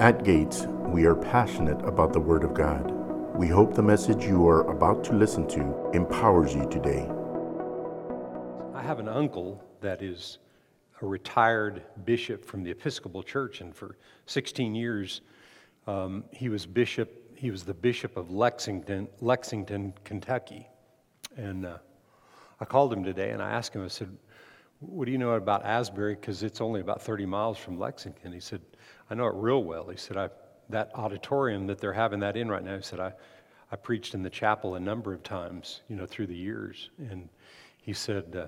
[0.00, 2.90] At Gates, we are passionate about the Word of God.
[3.36, 7.08] We hope the message you are about to listen to empowers you today.
[8.74, 10.38] I have an uncle that is
[11.00, 13.96] a retired bishop from the Episcopal Church, and for
[14.26, 15.20] 16 years
[15.86, 17.30] um, he was bishop.
[17.36, 20.66] He was the bishop of Lexington, Lexington, Kentucky.
[21.36, 21.78] And uh,
[22.58, 23.84] I called him today and I asked him.
[23.84, 24.08] I said,
[24.80, 26.14] "What do you know about Asbury?
[26.14, 28.60] Because it's only about 30 miles from Lexington." He said,
[29.10, 29.88] I know it real well.
[29.88, 30.30] He said, I,
[30.70, 33.12] that auditorium that they're having that in right now, he said, I,
[33.70, 36.90] I preached in the chapel a number of times, you know, through the years.
[36.98, 37.28] And
[37.82, 38.46] he said, uh,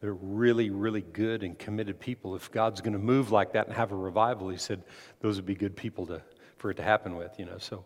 [0.00, 2.36] they're really, really good and committed people.
[2.36, 4.82] If God's going to move like that and have a revival, he said,
[5.20, 6.22] those would be good people to,
[6.56, 7.58] for it to happen with, you know.
[7.58, 7.84] So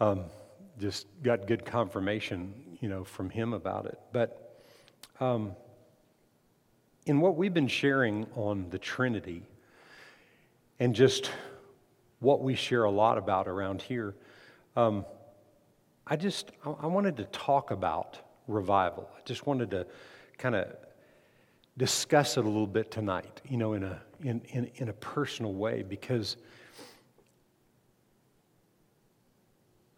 [0.00, 0.24] um,
[0.80, 3.98] just got good confirmation, you know, from him about it.
[4.12, 4.64] But
[5.20, 5.54] um,
[7.06, 9.42] in what we've been sharing on the Trinity
[10.78, 11.30] and just
[12.20, 14.14] what we share a lot about around here.
[14.76, 15.04] Um,
[16.06, 19.08] I just I, wanted to talk about revival.
[19.16, 19.86] I just wanted to
[20.38, 20.68] kind of
[21.76, 25.52] discuss it a little bit tonight, you know, in a in, in, in a personal
[25.52, 26.36] way, because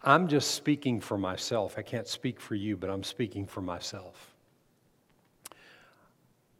[0.02, 1.76] I'm just speaking for myself.
[1.78, 4.33] I can't speak for you, but I'm speaking for myself.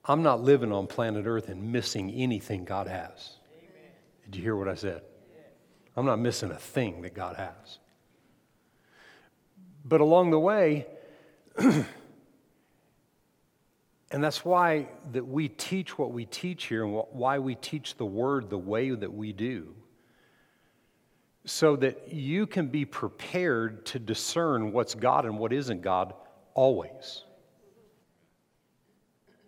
[0.07, 3.39] I'm not living on planet Earth and missing anything God has.
[3.57, 3.91] Amen.
[4.25, 5.03] Did you hear what I said?
[5.97, 7.79] I'm not missing a thing that God has.
[9.85, 10.87] But along the way,
[11.59, 11.85] and
[14.11, 18.51] that's why that we teach what we teach here and why we teach the word
[18.51, 19.75] the way that we do
[21.47, 26.15] so that you can be prepared to discern what's God and what isn't God
[26.55, 27.23] always.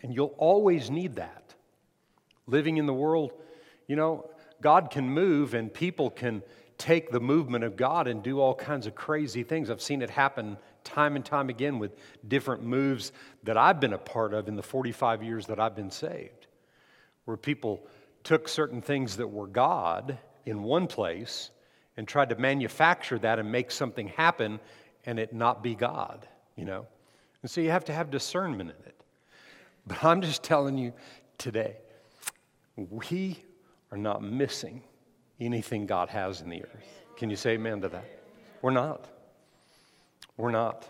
[0.06, 1.56] And you'll always need that.
[2.46, 3.32] Living in the world,
[3.88, 6.44] you know, God can move and people can
[6.78, 9.68] take the movement of God and do all kinds of crazy things.
[9.68, 11.96] I've seen it happen time and time again with
[12.28, 13.10] different moves
[13.42, 16.46] that I've been a part of in the 45 years that I've been saved,
[17.24, 17.84] where people
[18.22, 21.50] took certain things that were God in one place
[21.96, 24.60] and tried to manufacture that and make something happen
[25.04, 26.86] and it not be God, you know?
[27.42, 28.95] And so you have to have discernment in it.
[29.86, 30.92] But I'm just telling you
[31.38, 31.76] today,
[32.76, 33.38] we
[33.92, 34.82] are not missing
[35.38, 37.04] anything God has in the earth.
[37.16, 38.04] Can you say amen to that?
[38.62, 39.08] We're not.
[40.36, 40.88] We're not.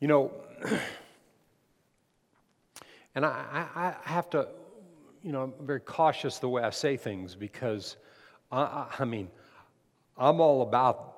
[0.00, 0.32] You know,
[3.14, 4.48] and I, I, I, have to,
[5.22, 7.96] you know, I'm very cautious the way I say things because,
[8.50, 9.28] I, I, I mean,
[10.16, 11.14] I'm all about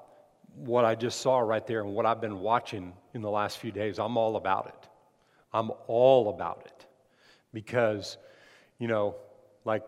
[0.54, 3.72] what I just saw right there and what I've been watching in the last few
[3.72, 3.98] days.
[3.98, 4.89] I'm all about it.
[5.52, 6.86] I'm all about it
[7.52, 8.16] because,
[8.78, 9.16] you know,
[9.64, 9.82] like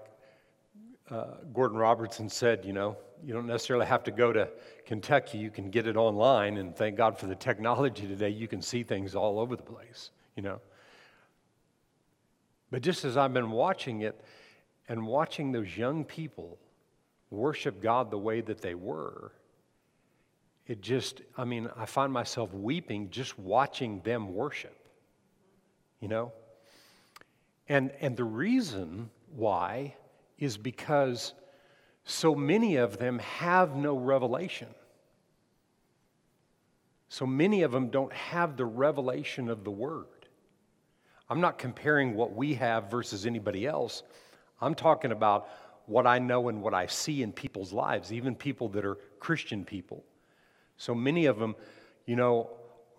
[1.11, 4.49] uh, Gordon Robertson said, you know, you don't necessarily have to go to
[4.85, 5.39] Kentucky.
[5.39, 8.31] You can get it online, and thank God for the technology today.
[8.31, 10.61] You can see things all over the place, you know.
[12.71, 14.21] But just as I've been watching it
[14.89, 16.59] and watching those young people
[17.31, 19.33] worship God the way that they were,
[20.67, 24.82] it just, I mean, I find myself weeping just watching them worship,
[26.03, 26.33] you know.
[27.69, 29.95] And, and the reason why
[30.37, 31.33] is because
[32.05, 34.69] so many of them have no revelation.
[37.09, 40.07] So many of them don't have the revelation of the Word.
[41.31, 44.03] I'm not comparing what we have versus anybody else.
[44.61, 45.49] I'm talking about
[45.87, 49.65] what I know and what I see in people's lives, even people that are Christian
[49.65, 50.05] people.
[50.77, 51.55] So many of them,
[52.07, 52.51] you know,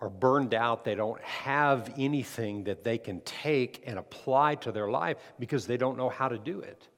[0.03, 0.83] are burned out.
[0.83, 5.77] They don't have anything that they can take and apply to their life because they
[5.77, 6.89] don't know how to do it.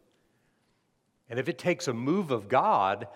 [1.29, 3.07] And if it takes a move of God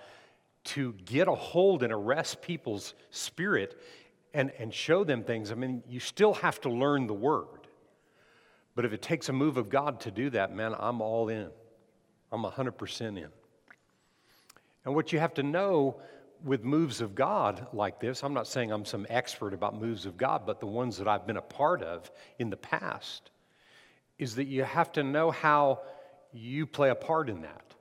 [0.66, 3.81] to get a hold and arrest people's spirit
[4.31, 7.47] and, and show them things, I mean, you still have to learn the word.
[8.75, 11.50] But if it takes a move of God to do that, man, I'm all in.
[12.31, 13.29] I'm 100% in.
[14.85, 16.00] And what you have to know
[16.44, 20.18] with moves of God like this, I'm not saying I'm some expert about moves of
[20.18, 23.31] God, but the ones that I've been a part of in the past,
[24.18, 25.81] is that you have to know how
[26.33, 27.74] you play a part in that.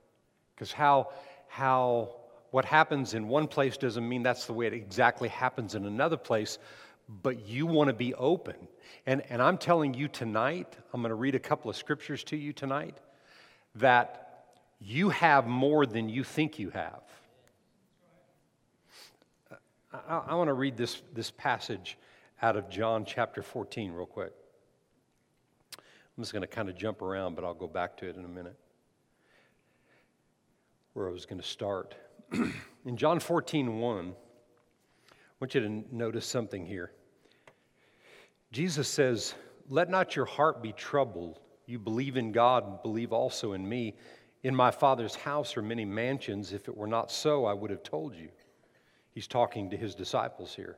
[0.55, 1.09] Because how,
[1.47, 2.15] how
[2.51, 6.17] what happens in one place doesn't mean that's the way it exactly happens in another
[6.17, 6.57] place,
[7.07, 8.55] but you want to be open.
[9.05, 12.37] And, and I'm telling you tonight, I'm going to read a couple of scriptures to
[12.37, 12.97] you tonight,
[13.75, 14.45] that
[14.79, 17.01] you have more than you think you have.
[20.07, 21.97] I, I want to read this, this passage
[22.41, 24.31] out of John chapter 14 real quick.
[25.77, 28.25] I'm just going to kind of jump around, but I'll go back to it in
[28.25, 28.55] a minute.
[30.93, 31.95] where I was going to start.
[32.85, 36.91] In John 14, 1, I want you to notice something here.
[38.51, 39.33] Jesus says,
[39.69, 41.39] Let not your heart be troubled.
[41.65, 43.95] You believe in God, believe also in me.
[44.43, 46.51] In my Father's house are many mansions.
[46.51, 48.29] If it were not so, I would have told you.
[49.19, 50.77] He's talking to his disciples here.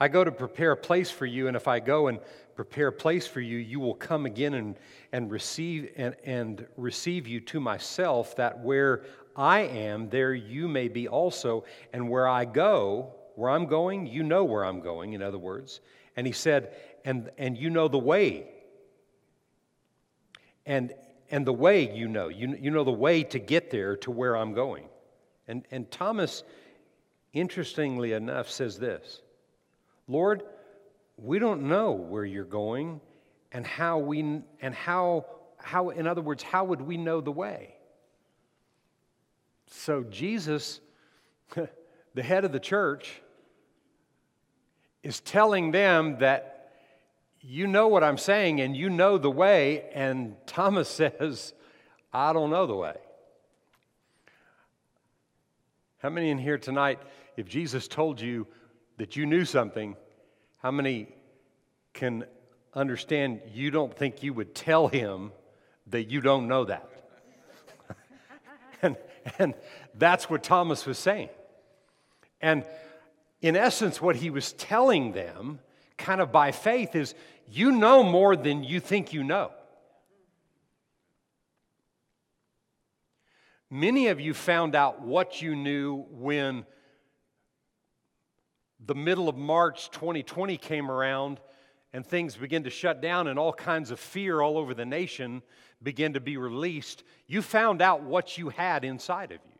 [0.00, 2.18] I go to prepare a place for you, and if I go and
[2.56, 4.74] prepare a place for you, you will come again and,
[5.12, 9.04] and receive and, and receive you to myself, that where
[9.36, 11.64] I am, there you may be also.
[11.92, 15.80] And where I go, where I'm going, you know where I'm going, in other words.
[16.16, 16.74] And he said,
[17.04, 18.48] and, and you know the way.
[20.66, 20.92] And,
[21.30, 22.26] and the way you know.
[22.26, 24.88] You, you know the way to get there to where I'm going.
[25.46, 26.42] And, and Thomas,
[27.34, 29.20] interestingly enough, says this
[30.08, 30.44] Lord,
[31.18, 33.00] we don't know where you're going
[33.52, 34.20] and how we
[34.60, 35.26] and how
[35.58, 37.74] how in other words how would we know the way?
[39.66, 40.80] So jesus
[42.14, 43.20] the head of the church
[45.02, 46.70] is telling them that
[47.40, 51.52] you know what i'm saying and you know the way and thomas says
[52.12, 52.96] i don't know the way.
[55.98, 56.98] How many in here tonight
[57.36, 58.46] if jesus told you
[58.96, 59.96] that you knew something
[60.58, 61.08] how many
[61.92, 62.24] can
[62.74, 65.32] understand you don't think you would tell him
[65.88, 66.88] that you don't know that?
[68.82, 68.96] and,
[69.38, 69.54] and
[69.94, 71.28] that's what Thomas was saying.
[72.40, 72.64] And
[73.40, 75.60] in essence, what he was telling them,
[75.96, 77.14] kind of by faith, is
[77.48, 79.50] you know more than you think you know.
[83.70, 86.64] Many of you found out what you knew when
[88.86, 91.40] the middle of March 2020 came around
[91.92, 95.42] and things began to shut down and all kinds of fear all over the nation
[95.82, 99.58] began to be released, you found out what you had inside of you.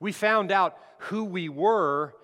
[0.00, 2.14] We found out who we were,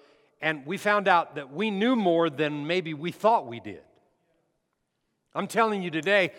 [0.41, 3.83] and we found out that we knew more than maybe we thought we did.
[5.35, 6.33] I'm telling you today,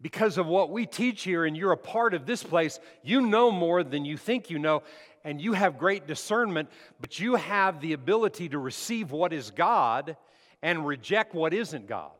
[0.00, 3.50] because of what we teach here, and you're a part of this place, you know
[3.50, 4.82] more than you think you know
[5.24, 6.68] and you have great discernment,
[7.00, 10.16] but you have the ability to receive what is God
[10.62, 12.12] and reject what isn't God.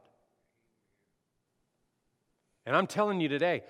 [2.67, 3.63] And I'm telling you today,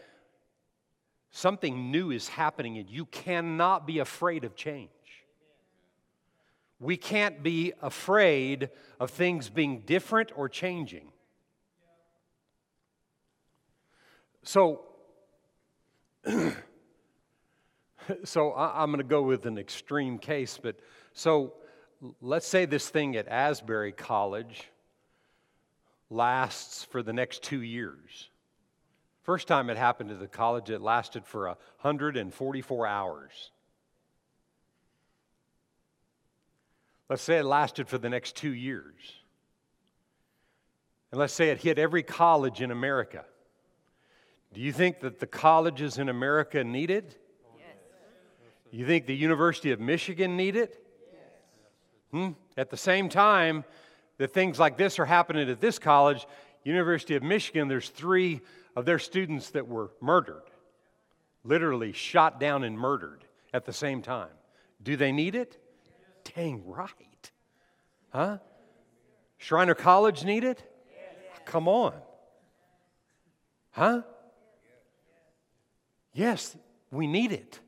[1.32, 4.90] something new is happening, and you cannot be afraid of change.
[6.78, 8.70] We can't be afraid
[9.00, 11.08] of things being different or changing.
[14.42, 14.82] So,
[18.24, 20.76] so I'm going to go with an extreme case, but
[21.12, 21.54] so
[22.20, 24.64] let's say this thing at Asbury College
[26.10, 28.30] lasts for the next two years.
[29.22, 33.50] First time it happened to the college, it lasted for 144 hours.
[37.08, 38.94] Let's say it lasted for the next two years.
[41.10, 43.24] And let's say it hit every college in America.
[44.52, 47.18] Do you think that the colleges in America need it?
[48.74, 50.84] You think the University of Michigan need it?
[52.10, 52.30] Hmm?
[52.56, 53.62] At the same time
[54.18, 56.26] that things like this are happening at this college,
[56.64, 58.40] University of Michigan, there's three
[58.74, 60.42] of their students that were murdered,
[61.44, 64.34] literally shot down and murdered at the same time.
[64.82, 65.56] Do they need it?
[66.34, 67.30] Dang right.
[68.10, 68.38] Huh?
[69.38, 70.68] Schreiner College need it?
[71.44, 71.94] Come on.
[73.70, 74.02] Huh?
[76.12, 76.56] Yes,
[76.90, 77.60] we need it.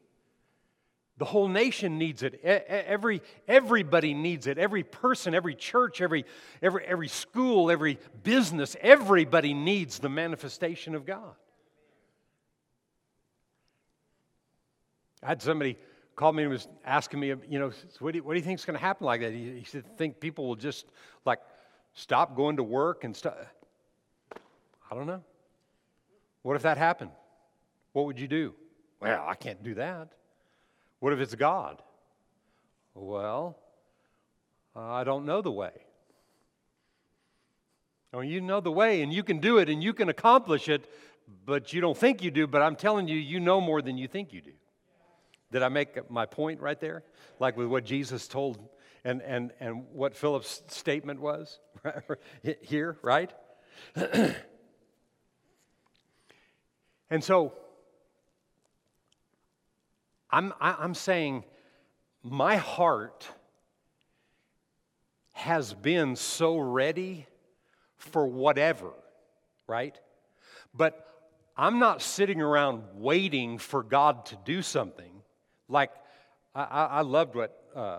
[1.19, 2.43] The whole nation needs it.
[2.45, 4.59] Every, everybody needs it.
[4.59, 6.27] Every person, every church, every,
[6.61, 11.35] every, every school, every business, everybody needs the manifestation of God.
[15.23, 15.79] I had somebody
[16.17, 18.59] call me and was asking me, you know, what do you, what do you think
[18.59, 19.33] is going to happen like that?
[19.33, 20.87] He, he said, think people will just
[21.25, 21.41] like
[21.95, 23.37] stop going to work and stuff.
[24.91, 25.25] I don't know.
[26.43, 27.11] What if that happened?
[27.93, 28.55] What would you do?
[29.01, 30.13] Well, I can't do that.
[31.01, 31.83] What if it's God?
[32.95, 33.59] Well,
[34.75, 35.73] I don't know the way.
[38.13, 40.91] Oh, you know the way and you can do it and you can accomplish it,
[41.45, 42.47] but you don't think you do.
[42.47, 44.53] But I'm telling you, you know more than you think you do.
[45.53, 47.05] Did I make my point right there?
[47.39, 48.59] Like with what Jesus told
[49.05, 51.61] and, and, and what Philip's statement was
[52.63, 53.33] here, right?
[57.11, 57.53] and so
[60.31, 61.45] I'm, I'm saying
[62.23, 63.29] my heart
[65.33, 67.27] has been so ready
[67.99, 68.91] for whatever,
[69.67, 69.99] right?
[70.75, 71.07] But
[71.57, 75.13] I'm not sitting around waiting for God to do something.
[75.69, 75.91] Like,
[76.55, 77.99] I, I loved what uh,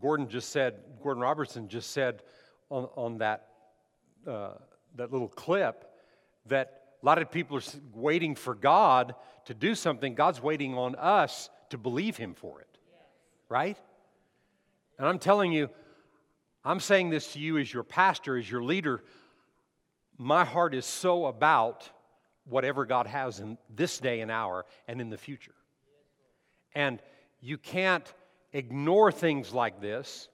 [0.00, 2.22] Gordon just said, Gordon Robertson just said
[2.70, 3.48] on, on that,
[4.26, 4.52] uh,
[4.96, 5.84] that little clip
[6.46, 9.14] that a lot of people are waiting for God
[9.46, 10.14] to do something.
[10.14, 12.78] God's waiting on us to believe Him for it,
[13.48, 13.76] right?
[14.98, 15.68] And I'm telling you,
[16.64, 19.02] I'm saying this to you as your pastor, as your leader.
[20.18, 21.88] My heart is so about
[22.44, 25.54] whatever God has in this day and hour and in the future.
[26.74, 27.00] And
[27.40, 28.10] you can't
[28.52, 30.28] ignore things like this,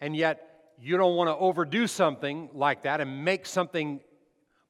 [0.00, 0.46] and yet
[0.78, 4.00] you don't want to overdo something like that and make something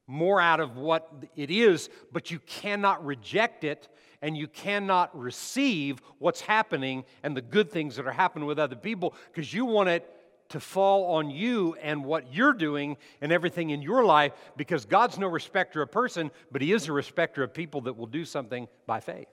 [0.06, 3.88] more out of what it is, but you cannot reject it
[4.22, 8.76] and you cannot receive what's happening and the good things that are happening with other
[8.76, 10.08] people because you want it
[10.50, 15.18] to fall on you and what you're doing and everything in your life because God's
[15.18, 18.68] no respecter of person, but He is a respecter of people that will do something
[18.86, 19.28] by faith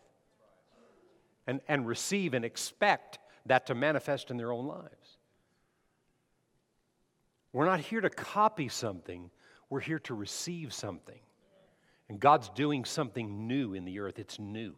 [1.48, 5.18] and, and receive and expect that to manifest in their own lives.
[7.52, 9.32] We're not here to copy something,
[9.70, 11.20] we're here to receive something.
[12.10, 14.20] And God's doing something new in the earth.
[14.20, 14.74] It's new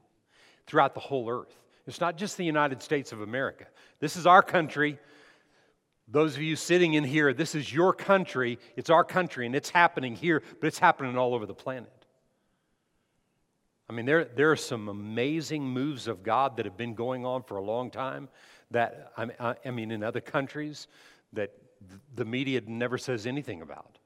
[0.65, 1.53] throughout the whole earth.
[1.86, 3.65] It's not just the United States of America.
[4.00, 5.00] This is our country.
[6.07, 8.57] Those of you sitting in here, this is your country.
[8.75, 11.91] It's our country, and it's happening here, but it's happening all over the planet.
[13.88, 17.43] I mean, there, there are some amazing moves of God that have been going on
[17.43, 18.29] for a long time
[18.71, 20.88] that, I, mean, in other countries
[21.33, 21.51] that
[22.15, 23.99] the media never says anything about.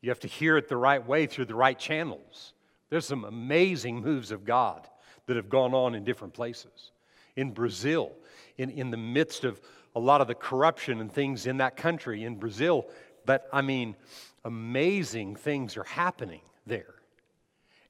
[0.00, 2.52] You have to hear it the right way through the right channels.
[2.90, 4.88] There's some amazing moves of God
[5.26, 6.92] that have gone on in different places.
[7.36, 8.12] In Brazil,
[8.56, 9.60] in, in the midst of
[9.94, 12.86] a lot of the corruption and things in that country, in Brazil,
[13.26, 13.96] but I mean,
[14.44, 16.94] amazing things are happening there.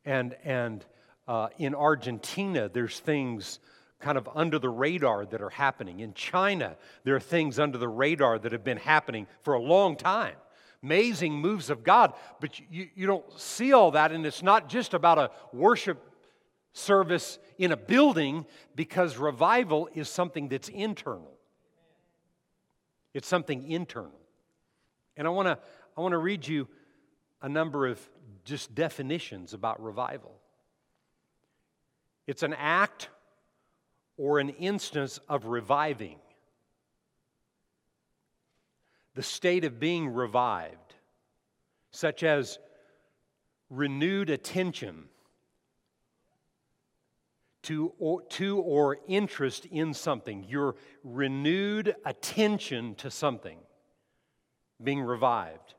[0.04, 0.84] And, and
[1.26, 3.60] uh, in Argentina, there's things
[4.00, 6.00] kind of under the radar that are happening.
[6.00, 9.96] In China, there are things under the radar that have been happening for a long
[9.96, 10.36] time
[10.82, 14.94] amazing moves of God, but you, you don't see all that, and it's not just
[14.94, 16.04] about a worship
[16.72, 21.32] service in a building because revival is something that's internal.
[23.14, 24.20] It's something internal.
[25.16, 25.58] And I want to
[25.96, 26.68] I want to read you
[27.42, 27.98] a number of
[28.44, 30.32] just definitions about revival.
[32.28, 33.08] It's an act
[34.16, 36.18] or an instance of reviving
[39.18, 40.94] the state of being revived,
[41.90, 42.60] such as
[43.68, 45.06] renewed attention
[47.64, 53.58] to or, to or interest in something, your renewed attention to something
[54.84, 55.74] being revived,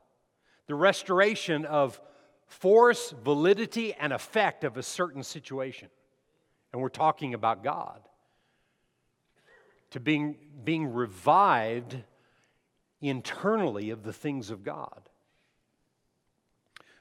[0.66, 1.98] the restoration of
[2.46, 5.88] force, validity, and effect of a certain situation.
[6.74, 8.02] And we're talking about God.
[9.92, 11.96] To being, being revived
[13.00, 15.08] internally of the things of God.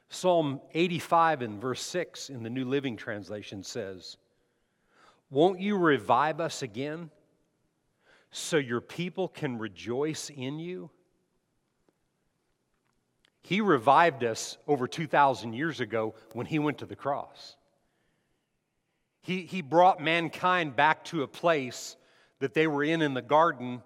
[0.10, 4.18] Psalm 85 and verse 6 in the New Living Translation says,
[5.29, 7.12] Won't you revive us again
[8.32, 10.89] so your people can rejoice in you?
[13.41, 17.56] He revived us over 2,000 years ago when he went to the cross.
[19.22, 21.96] He, he brought mankind back to a place
[22.39, 23.82] that they were in in the garden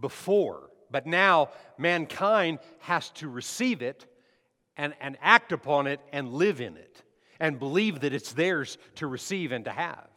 [0.00, 0.67] before.
[0.90, 4.06] But now mankind has to receive it
[4.76, 7.02] and, and act upon it and live in it
[7.40, 10.08] and believe that it's theirs to receive and to have.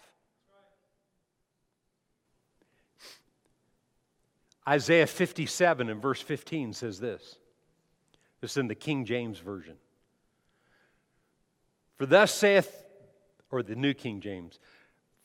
[4.67, 7.37] Isaiah 57 and verse 15 says this.
[8.41, 9.75] This is in the King James Version.
[11.97, 12.85] For thus saith,
[13.51, 14.59] or the New King James,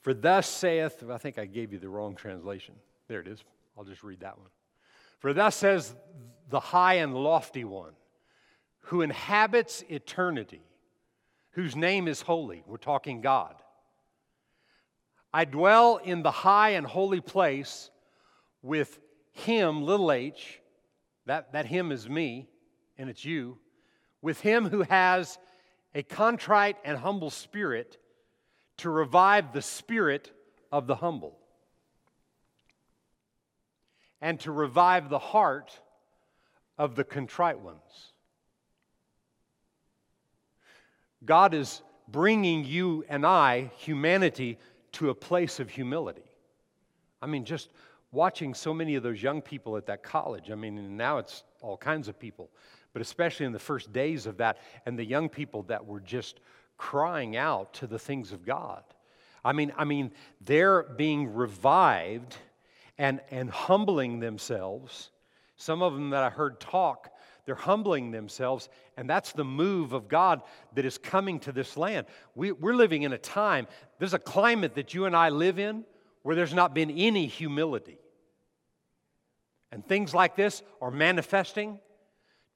[0.00, 2.74] for thus saith, I think I gave you the wrong translation.
[3.08, 3.42] There it is.
[3.78, 4.48] I'll just read that one.
[5.18, 5.94] For thus says
[6.48, 7.92] the high and lofty one,
[8.80, 10.62] who inhabits eternity,
[11.50, 12.62] whose name is holy.
[12.66, 13.54] We're talking God.
[15.32, 17.90] I dwell in the high and holy place
[18.62, 18.98] with
[19.32, 20.60] him, little h,
[21.26, 22.48] that, that him is me,
[22.96, 23.58] and it's you,
[24.22, 25.38] with him who has
[25.94, 27.98] a contrite and humble spirit
[28.78, 30.30] to revive the spirit
[30.70, 31.38] of the humble
[34.20, 35.78] and to revive the heart
[36.78, 38.12] of the contrite ones.
[41.24, 44.58] God is bringing you and I, humanity,
[44.92, 46.30] to a place of humility.
[47.20, 47.70] I mean, just
[48.12, 51.76] watching so many of those young people at that college, I mean, now it's all
[51.76, 52.50] kinds of people,
[52.92, 56.40] but especially in the first days of that, and the young people that were just
[56.78, 58.84] crying out to the things of God.
[59.44, 62.36] I mean, I mean, they're being revived
[62.98, 65.10] and, and humbling themselves.
[65.56, 67.10] Some of them that I heard talk,
[67.44, 70.42] they're humbling themselves, and that's the move of God
[70.74, 72.06] that is coming to this land.
[72.34, 73.66] We, we're living in a time,
[73.98, 75.84] there's a climate that you and I live in
[76.22, 77.98] where there's not been any humility.
[79.72, 81.78] And things like this are manifesting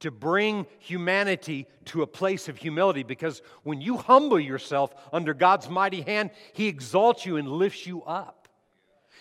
[0.00, 5.68] to bring humanity to a place of humility because when you humble yourself under God's
[5.68, 8.39] mighty hand, He exalts you and lifts you up.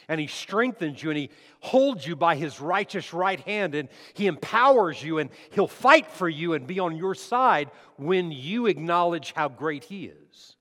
[0.09, 1.29] And He strengthens you and He
[1.61, 6.27] holds you by His righteous right hand and He empowers you and He'll fight for
[6.27, 10.55] you and be on your side when you acknowledge how great He is.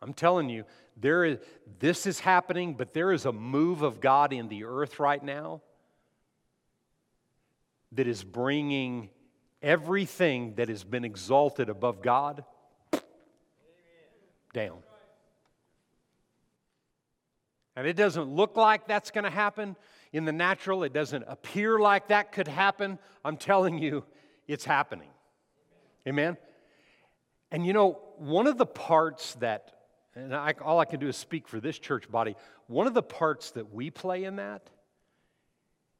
[0.00, 0.64] I'm telling you,
[0.96, 1.38] there is,
[1.80, 5.62] this is happening, but there is a move of God in the earth right now
[7.92, 9.10] that is bringing
[9.62, 12.44] everything that has been exalted above God
[14.52, 14.78] down.
[17.76, 19.76] And it doesn't look like that's going to happen
[20.12, 20.84] in the natural.
[20.84, 22.98] It doesn't appear like that could happen.
[23.24, 24.04] I'm telling you,
[24.46, 25.08] it's happening.
[26.06, 26.36] Amen?
[27.50, 29.72] And you know, one of the parts that,
[30.14, 32.36] and I, all I can do is speak for this church body,
[32.66, 34.68] one of the parts that we play in that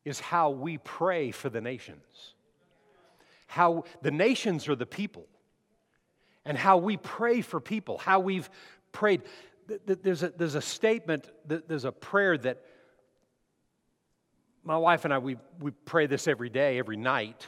[0.04, 2.34] is how we pray for the nations.
[3.46, 5.26] How the nations are the people,
[6.44, 8.48] and how we pray for people, how we've
[8.92, 9.22] prayed.
[9.66, 12.62] There's a, there's a statement, there's a prayer that
[14.64, 17.46] my wife and I, we, we pray this every day, every night,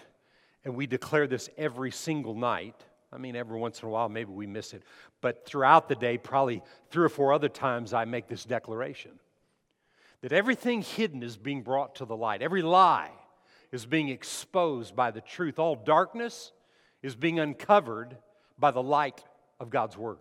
[0.64, 2.74] and we declare this every single night.
[3.12, 4.82] I mean, every once in a while, maybe we miss it.
[5.20, 9.12] But throughout the day, probably three or four other times, I make this declaration
[10.22, 12.42] that everything hidden is being brought to the light.
[12.42, 13.10] Every lie
[13.70, 15.58] is being exposed by the truth.
[15.58, 16.52] All darkness
[17.02, 18.16] is being uncovered
[18.58, 19.22] by the light
[19.60, 20.18] of God's word.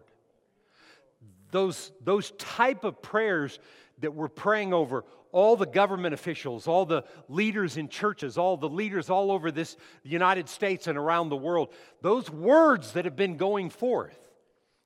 [1.54, 3.60] Those, those type of prayers
[4.00, 8.68] that we're praying over all the government officials, all the leaders in churches, all the
[8.68, 13.38] leaders all over this United States and around the world, those words that have been
[13.38, 14.24] going forth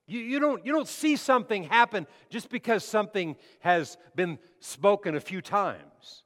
[0.07, 5.19] you, you, don't, you don't see something happen just because something has been spoken a
[5.19, 6.23] few times.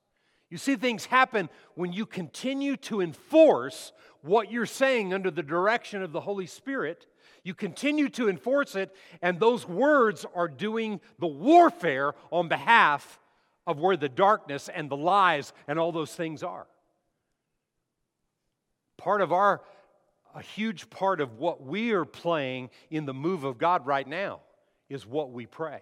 [0.50, 6.04] You see things happen when you continue to enforce what you're saying under the direction
[6.04, 7.08] of the Holy Spirit.
[7.43, 13.19] You continue to enforce it, and those words are doing the warfare on behalf
[13.65, 16.67] of where the darkness and the lies and all those things are.
[18.97, 19.62] Part of our
[20.34, 24.39] a huge part of what we are playing in the move of God right now
[24.89, 25.82] is what we pray.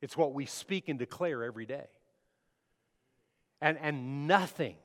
[0.00, 1.86] It's what we speak and declare every day.
[3.60, 4.76] And, and nothing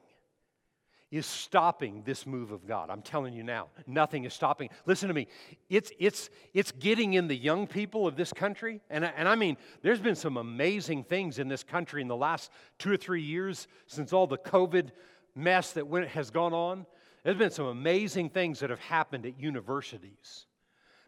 [1.12, 2.90] is stopping this move of God.
[2.90, 4.70] I'm telling you now, nothing is stopping.
[4.86, 5.28] Listen to me.
[5.70, 8.80] It's, it's, it's getting in the young people of this country.
[8.92, 12.52] And, and I mean, there's been some amazing things in this country in the last
[12.78, 14.92] two or three years since all the COVID
[15.36, 16.86] mess that went, has gone on.
[17.24, 20.46] There's been some amazing things that have happened at universities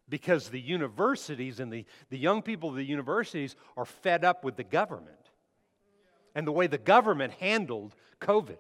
[0.10, 4.56] because the universities and the, the young people of the universities are fed up with
[4.56, 5.16] the government
[6.34, 8.58] and the way the government handled COVID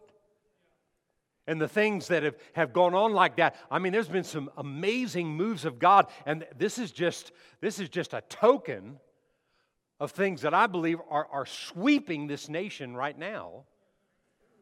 [1.47, 3.55] and the things that have, have gone on like that.
[3.69, 7.89] I mean, there's been some amazing moves of God, and this is just, this is
[7.89, 8.99] just a token
[9.99, 13.65] of things that I believe are, are sweeping this nation right now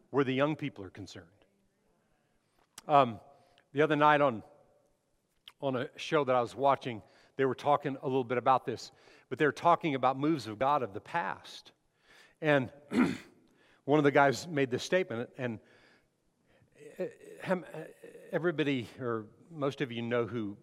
[0.09, 1.25] where the young people are concerned.
[2.87, 3.19] Um,
[3.73, 4.41] the other night on,
[5.61, 7.01] on a show that I was watching,
[7.37, 8.91] they were talking a little bit about this,
[9.29, 11.71] but they were talking about moves of God of the past.
[12.41, 12.69] And
[13.85, 15.59] one of the guys made this statement, and
[17.47, 17.55] Uh,
[18.31, 20.57] everybody, or most of you know who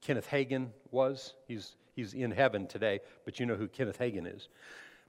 [0.00, 1.34] Kenneth Hagin was.
[1.46, 4.48] He's, he's in heaven today, but you know who Kenneth Hagin is.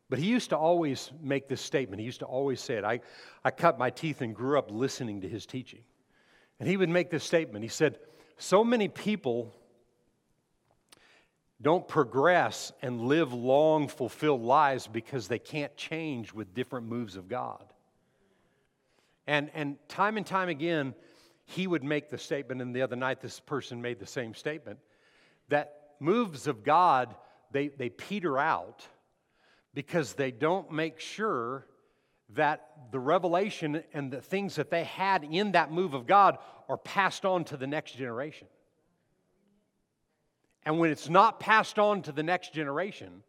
[0.10, 2.00] But he used to always make this statement.
[2.00, 2.84] He used to always say it.
[2.84, 3.00] I,
[3.46, 5.82] I cut my teeth and grew up listening to his teaching.
[6.60, 7.64] And he would make this statement.
[7.64, 8.00] He said,
[8.38, 9.54] So many people
[11.62, 17.28] don't progress and live long, fulfilled lives because they can't change with different moves of
[17.28, 17.64] God.
[19.30, 20.96] And, and time and time again,
[21.46, 24.80] he would make the statement, and the other night this person made the same statement
[25.50, 27.14] that moves of God,
[27.52, 28.88] they, they peter out
[29.76, 31.68] because they don't make sure
[32.30, 36.78] that the revelation and the things that they had in that move of God are
[36.78, 38.48] passed on to the next generation.
[40.66, 43.22] And when it's not passed on to the next generation,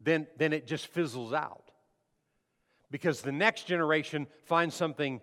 [0.00, 1.71] then, then it just fizzles out.
[2.92, 5.20] Because the next generation finds something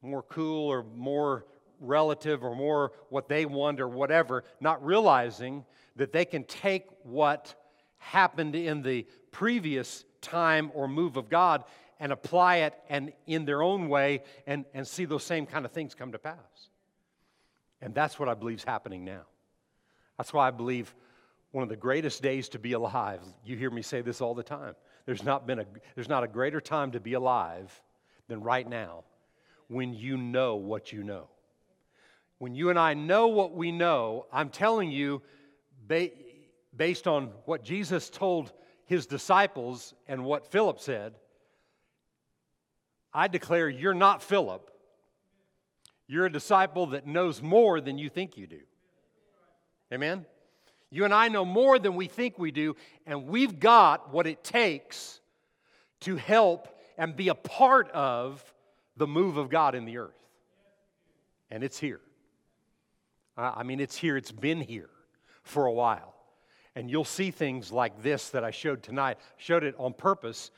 [0.00, 1.44] more cool or more
[1.80, 7.54] relative or more what they want or whatever, not realizing that they can take what
[7.98, 11.64] happened in the previous time or move of God
[11.98, 15.72] and apply it and in their own way and, and see those same kind of
[15.72, 16.36] things come to pass.
[17.82, 19.22] And that's what I believe is happening now.
[20.16, 20.94] That's why I believe
[21.52, 23.20] one of the greatest days to be alive.
[23.44, 24.74] You hear me say this all the time.
[25.06, 27.70] There's not been a there's not a greater time to be alive
[28.28, 29.04] than right now
[29.68, 31.28] when you know what you know.
[32.38, 35.22] When you and I know what we know, I'm telling you
[35.86, 38.52] based on what Jesus told
[38.86, 41.14] his disciples and what Philip said,
[43.12, 44.70] I declare you're not Philip.
[46.06, 48.60] You're a disciple that knows more than you think you do.
[49.92, 50.26] Amen?
[50.90, 52.74] You and I know more than we think we do,
[53.06, 55.20] and we've got what it takes
[56.00, 58.42] to help and be a part of
[58.96, 60.22] the move of God in the earth.
[61.50, 62.00] And it's here.
[63.36, 64.90] I mean, it's here, it's been here
[65.42, 66.14] for a while.
[66.74, 69.18] And you'll see things like this that I showed tonight.
[69.36, 70.50] showed it on purpose.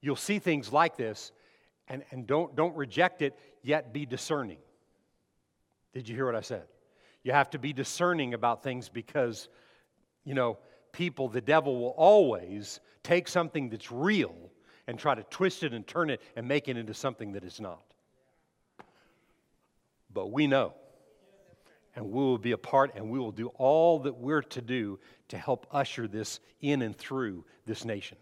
[0.00, 1.32] You'll see things like this,
[1.88, 4.58] and, and don't, don't reject it, yet be discerning.
[5.94, 6.64] Did you hear what I said?
[7.22, 9.48] You have to be discerning about things because,
[10.26, 10.58] you know,
[10.92, 14.34] people, the devil will always take something that's real
[14.86, 17.60] and try to twist it and turn it and make it into something that is
[17.60, 17.82] not.
[20.12, 20.74] But we know
[21.94, 24.98] and we will be a part and we will do all that we're to do
[25.28, 28.18] to help usher this in and through this nation.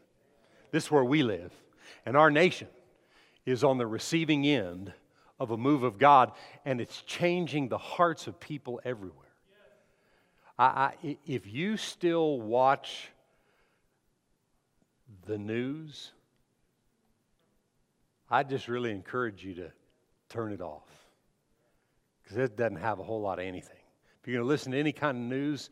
[0.71, 1.53] This is where we live.
[2.07, 2.69] And our nation
[3.47, 4.93] is on the receiving end
[5.41, 6.33] of a move of God,
[6.65, 9.24] and it's changing the hearts of people everywhere.
[10.59, 13.09] I, I, if you still watch
[15.27, 16.13] the news,
[18.31, 19.73] I just really encourage you to
[20.29, 20.89] turn it off
[22.23, 23.77] because it doesn't have a whole lot of anything.
[24.21, 25.71] If you're going to listen to any kind of news,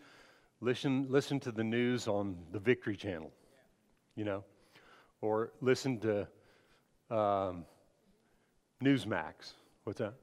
[0.61, 3.31] listen, listen to the news on the Victory Channel,
[4.17, 4.45] you know,
[5.21, 6.21] or listen to
[7.11, 7.65] um,
[8.83, 9.55] Newsmax.
[9.85, 10.15] What's that?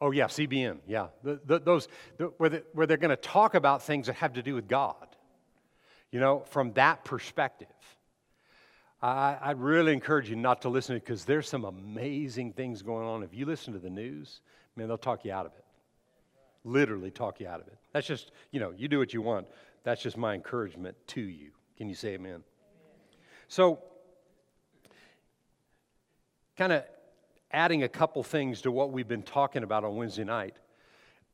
[0.00, 1.08] Oh, yeah, CBN, yeah.
[1.24, 4.34] The, the, those, the, where, the, where they're going to talk about things that have
[4.34, 5.08] to do with God,
[6.12, 7.68] you know, from that perspective.
[9.02, 12.82] I, I really encourage you not to listen to it because there's some amazing things
[12.82, 13.22] going on.
[13.22, 14.40] If you listen to the news,
[14.76, 15.64] man, they'll talk you out of it.
[16.64, 17.78] Literally talk you out of it.
[17.92, 19.46] That's just, you know, you do what you want.
[19.82, 21.50] That's just my encouragement to you.
[21.76, 22.30] Can you say amen?
[22.30, 22.42] amen.
[23.46, 23.80] So,
[26.56, 26.84] kind of
[27.50, 30.56] adding a couple things to what we've been talking about on Wednesday night,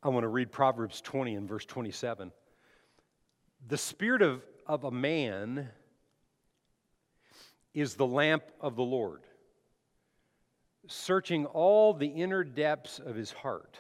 [0.03, 2.31] I want to read Proverbs 20 and verse 27.
[3.67, 5.71] The spirit of, of a man
[7.73, 9.23] is the lamp of the Lord,
[10.87, 13.79] searching all the inner depths of his heart.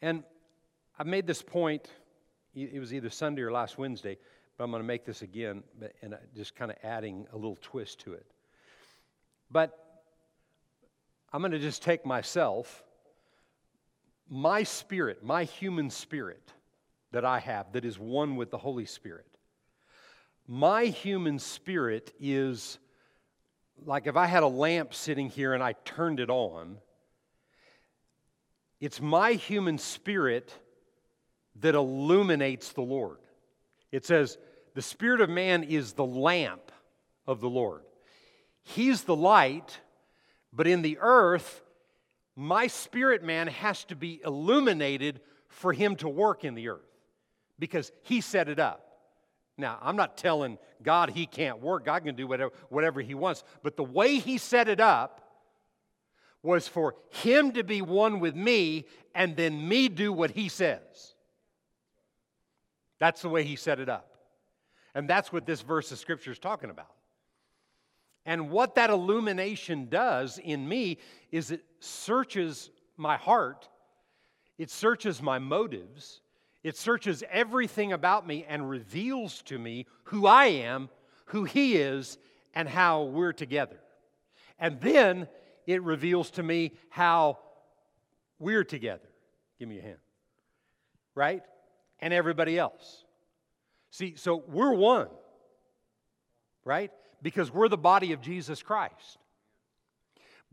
[0.00, 0.22] And
[0.98, 1.88] I made this point,
[2.54, 4.16] it was either Sunday or last Wednesday,
[4.56, 5.62] but I'm going to make this again
[6.00, 8.24] and uh, just kind of adding a little twist to it.
[9.50, 9.85] But
[11.32, 12.84] I'm going to just take myself,
[14.28, 16.52] my spirit, my human spirit
[17.12, 19.26] that I have that is one with the Holy Spirit
[20.48, 22.78] my human spirit is
[23.84, 26.78] like if I had a lamp sitting here and I turned it on,
[28.80, 30.54] it's my human spirit
[31.60, 33.18] that illuminates the Lord.
[33.90, 34.38] It says,
[34.74, 36.72] the spirit of man is the lamp
[37.26, 37.82] of the Lord.
[38.62, 39.80] He's the light,
[40.52, 41.62] but in the earth,
[42.34, 46.80] my spirit man has to be illuminated for him to work in the earth
[47.58, 48.82] because he set it up.
[49.58, 51.86] Now, I'm not telling God he can't work.
[51.86, 53.42] God can do whatever, whatever he wants.
[53.62, 55.22] But the way he set it up
[56.42, 61.14] was for him to be one with me and then me do what he says.
[62.98, 64.16] That's the way he set it up.
[64.94, 66.95] And that's what this verse of scripture is talking about.
[68.26, 70.98] And what that illumination does in me
[71.30, 73.68] is it searches my heart,
[74.58, 76.20] it searches my motives,
[76.64, 80.90] it searches everything about me and reveals to me who I am,
[81.26, 82.18] who He is,
[82.52, 83.78] and how we're together.
[84.58, 85.28] And then
[85.66, 87.38] it reveals to me how
[88.40, 89.08] we're together.
[89.60, 89.98] Give me a hand.
[91.14, 91.42] Right?
[92.00, 93.04] And everybody else.
[93.90, 95.08] See, so we're one,
[96.64, 96.90] right?
[97.26, 99.18] Because we're the body of Jesus Christ.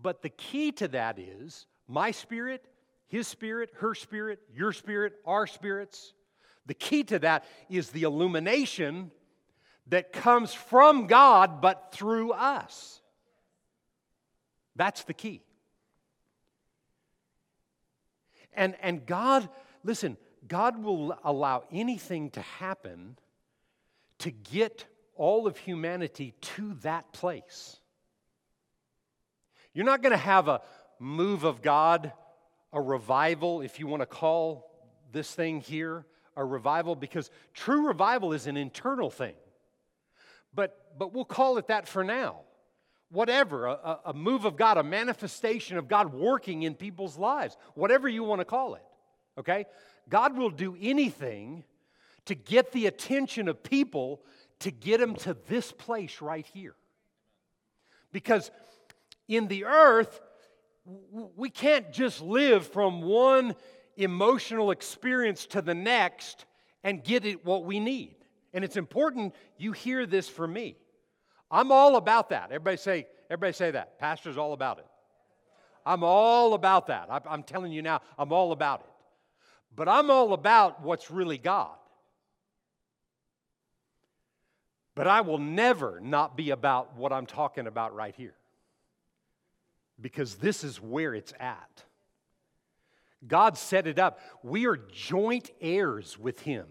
[0.02, 2.66] But the key to that is my spirit
[3.14, 6.14] his spirit, her spirit, your spirit, our spirits.
[6.66, 9.12] The key to that is the illumination
[9.86, 13.02] that comes from God but through us.
[14.76, 15.44] That's the key.
[18.52, 19.48] And, and God,
[19.84, 23.20] listen, God will allow anything to happen
[24.18, 27.78] to get all of humanity to that place.
[29.74, 30.62] You're not going to have a
[31.00, 32.12] move of God,
[32.72, 34.70] a revival, if you want to call
[35.12, 39.36] this thing here a revival, because true revival is an internal thing.
[40.54, 42.42] But, but we'll call it that for now.
[43.10, 48.10] Whatever, a, a move of God, a manifestation of God working in people's lives, whatever
[48.10, 48.84] you want to call it,
[49.38, 49.66] okay?
[50.10, 51.64] God will do anything
[52.26, 54.22] to get the attention of people
[54.60, 56.76] to get them to this place right here.
[58.12, 58.52] Because
[59.28, 60.22] in the earth,
[61.36, 63.56] we can't just live from one
[63.98, 66.46] emotional experience to the next
[66.84, 68.16] and get it what we need.
[68.54, 70.78] And it's important you hear this from me.
[71.50, 72.46] I'm all about that.
[72.46, 74.00] Everybody say, everybody say that.
[74.00, 74.86] Pastor's all about it.
[75.86, 77.08] I'm all about that.
[77.10, 78.90] I'm telling you now, I'm all about it.
[79.76, 81.76] But I'm all about what's really God.
[84.96, 88.36] But I will never not be about what I'm talking about right here.
[90.00, 91.84] Because this is where it's at.
[93.28, 94.20] God set it up.
[94.44, 96.68] We are joint heirs with Him.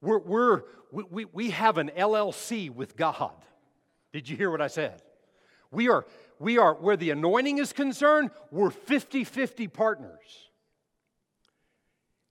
[0.00, 3.34] We're, we're, we, we have an LLC with God.
[4.12, 5.02] Did you hear what I said?
[5.70, 6.06] We are,
[6.38, 10.48] we are, where the anointing is concerned, we're 50 50 partners.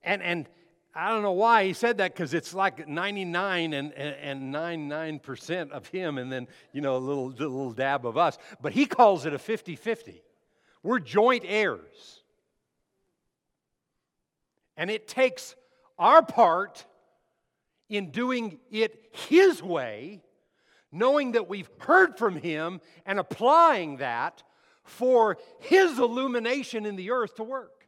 [0.02, 0.48] And, and
[0.94, 5.70] I don't know why he said that because it's like 99 and, and, and 99%
[5.70, 8.38] of him and then, you know, a little, little dab of us.
[8.60, 10.22] But he calls it a 50 50.
[10.82, 12.22] We're joint heirs.
[14.76, 15.54] And it takes
[15.98, 16.86] our part
[17.88, 20.22] in doing it his way,
[20.90, 24.42] knowing that we've heard from him and applying that
[24.82, 27.79] for his illumination in the earth to work.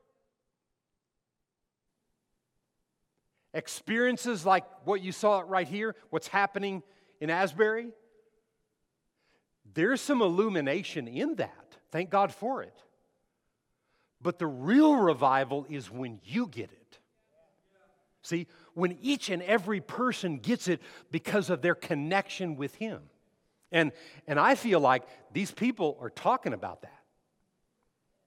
[3.55, 6.83] Experiences like what you saw right here, what's happening
[7.21, 7.89] in Asbury,
[9.75, 11.77] there's some illumination in that.
[11.91, 12.77] Thank God for it.
[14.21, 16.99] But the real revival is when you get it.
[18.23, 23.01] See, when each and every person gets it because of their connection with Him.
[23.73, 23.93] And,
[24.27, 27.01] and I feel like these people are talking about that.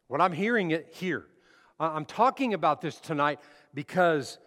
[0.08, 1.26] What I'm hearing it here.
[1.80, 3.40] I'm talking about this tonight
[3.74, 4.38] because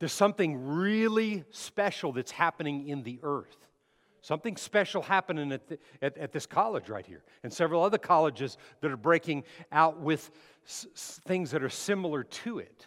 [0.00, 3.56] there's something really special that's happening in the earth.
[4.22, 8.58] Something special happening at, the, at, at, this college right here, and several other colleges
[8.80, 10.30] that are breaking out with
[10.66, 12.86] s- things that are similar to it.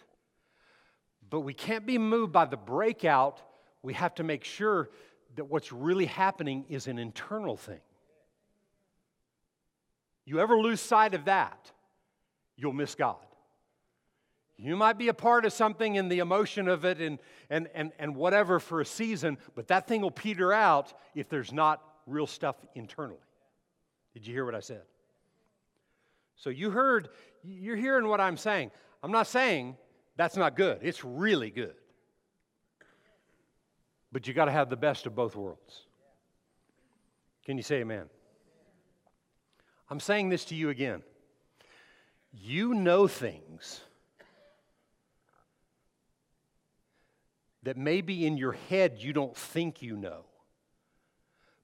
[1.30, 3.40] But we can't be moved by the breakout.
[3.82, 4.90] We have to make sure
[5.36, 7.80] that what's really happening is an internal thing.
[10.24, 11.70] You ever lose sight of that,
[12.56, 13.16] you'll miss God.
[14.56, 17.18] You might be a part of something in the emotion of it and,
[17.50, 21.52] and, and, and whatever for a season, but that thing will peter out if there's
[21.52, 23.18] not real stuff internally.
[24.12, 24.82] Did you hear what I said?
[26.36, 27.08] So you heard,
[27.42, 28.70] you're hearing what I'm saying.
[29.02, 29.76] I'm not saying
[30.16, 31.74] that's not good, it's really good.
[34.12, 35.86] But you got to have the best of both worlds.
[37.44, 38.04] Can you say amen?
[39.90, 41.02] I'm saying this to you again.
[42.32, 43.80] You know things
[47.64, 50.24] that maybe in your head you don't think you know.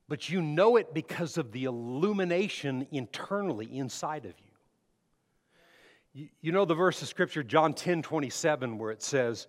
[0.09, 6.29] But you know it because of the illumination internally inside of you.
[6.41, 9.47] You, know the verse of Scripture, John 10 27, where it says,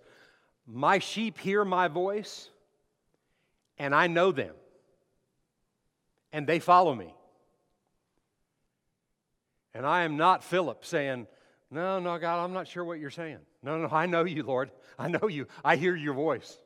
[0.64, 2.48] My sheep hear my voice,
[3.78, 4.54] and I know them,
[6.32, 7.12] and they follow me.
[9.74, 11.26] And I am not Philip saying,
[11.68, 13.40] No, no, God, I'm not sure what you're saying.
[13.62, 14.70] No, no, I know you, Lord.
[14.98, 15.46] I know you.
[15.64, 16.58] I hear your voice.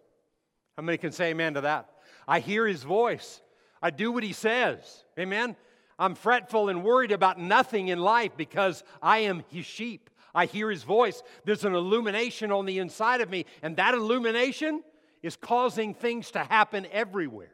[0.77, 1.91] How many can say amen to that?
[2.27, 3.41] I hear his voice.
[3.83, 5.05] I do what he says.
[5.19, 5.57] Amen.
[5.99, 10.11] I'm fretful and worried about nothing in life because I am his sheep.
[10.35, 11.23] I hear his voice.
[11.45, 14.83] There's an illumination on the inside of me, and that illumination
[15.23, 17.53] is causing things to happen everywhere.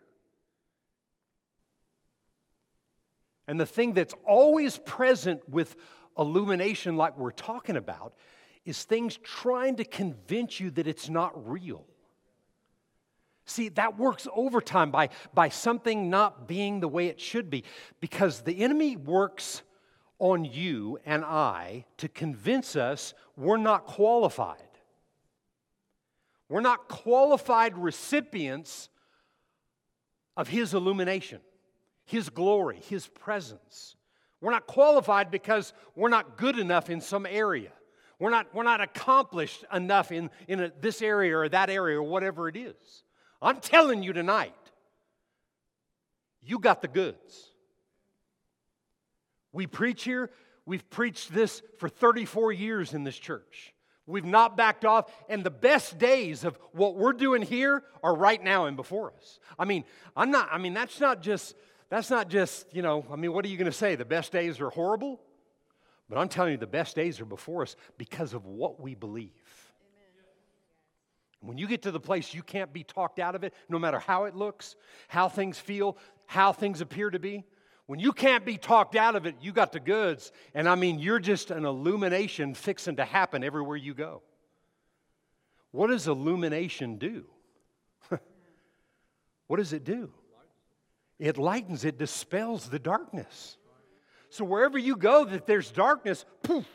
[3.46, 5.76] And the thing that's always present with
[6.18, 8.14] illumination, like we're talking about,
[8.64, 11.84] is things trying to convince you that it's not real.
[13.44, 17.64] See, that works overtime by, by something not being the way it should be
[18.00, 19.62] because the enemy works
[20.18, 24.62] on you and I to convince us we're not qualified.
[26.48, 28.88] We're not qualified recipients
[30.36, 31.40] of His illumination,
[32.04, 33.96] His glory, His presence.
[34.40, 37.72] We're not qualified because we're not good enough in some area.
[38.22, 42.04] We're not, we're not accomplished enough in, in a, this area or that area or
[42.04, 43.02] whatever it is.
[43.42, 44.54] I'm telling you tonight,
[46.40, 47.50] you got the goods.
[49.52, 50.30] We preach here,
[50.66, 53.74] we've preached this for 34 years in this church.
[54.06, 58.40] We've not backed off, and the best days of what we're doing here are right
[58.40, 59.40] now and before us.
[59.58, 59.82] I mean,
[60.16, 61.56] I'm not, I mean, that's not just,
[61.88, 63.96] that's not just, you know, I mean, what are you going to say?
[63.96, 65.20] The best days are horrible?
[66.12, 69.30] But I'm telling you, the best days are before us because of what we believe.
[71.40, 73.98] When you get to the place you can't be talked out of it, no matter
[73.98, 74.76] how it looks,
[75.08, 75.96] how things feel,
[76.26, 77.46] how things appear to be,
[77.86, 80.32] when you can't be talked out of it, you got the goods.
[80.52, 84.20] And I mean, you're just an illumination fixing to happen everywhere you go.
[85.70, 87.24] What does illumination do?
[89.46, 90.12] what does it do?
[91.18, 93.56] It lightens, it dispels the darkness.
[94.32, 96.66] So wherever you go that there's darkness, poof.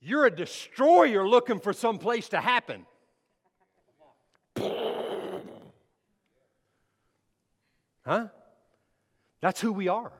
[0.00, 2.86] You're a destroyer looking for some place to happen.
[8.06, 8.26] Huh?
[9.40, 10.12] That's who we are.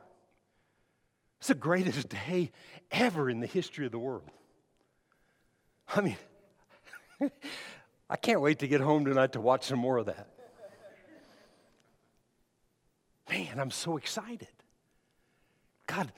[1.37, 2.51] It's the greatest day
[2.89, 4.27] ever in the history of the world.
[5.95, 6.17] I mean,
[8.09, 10.34] I can't wait to get home tonight to watch some more of that.
[13.29, 14.47] Man, I'm so excited.
[15.87, 16.11] God,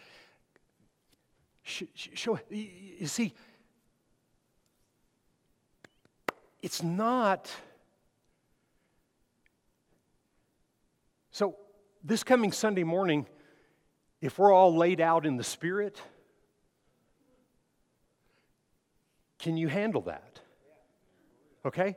[1.64, 3.34] show, you see,
[6.62, 7.50] it's not
[11.38, 11.56] So,
[12.04, 13.28] this coming Sunday morning,
[14.22, 16.02] if we're all laid out in the Spirit,
[19.38, 20.42] can you handle that?
[21.64, 21.96] Okay?